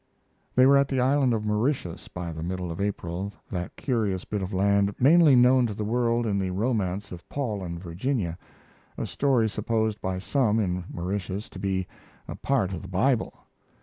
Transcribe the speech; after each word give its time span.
They 0.55 0.65
were 0.65 0.77
at 0.77 0.87
the 0.87 0.99
island 0.99 1.31
of 1.31 1.45
Mauritius 1.45 2.07
by 2.07 2.31
the 2.33 2.41
middle 2.41 2.71
of 2.71 2.81
April, 2.81 3.33
that 3.51 3.75
curious 3.75 4.25
bit 4.25 4.41
of 4.41 4.51
land 4.51 4.95
mainly 4.99 5.35
known 5.35 5.67
to 5.67 5.75
the 5.75 5.83
world 5.83 6.25
in 6.25 6.39
the 6.39 6.49
romance 6.49 7.11
of 7.11 7.29
Paul 7.29 7.63
and 7.63 7.79
Virginia, 7.79 8.35
a 8.97 9.05
story 9.05 9.47
supposed 9.47 10.01
by 10.01 10.17
some 10.17 10.59
in 10.59 10.85
Mauritius 10.91 11.49
to 11.49 11.59
be 11.59 11.85
"a 12.27 12.35
part 12.35 12.73
of 12.73 12.81
the 12.81 12.87
Bible." 12.87 13.31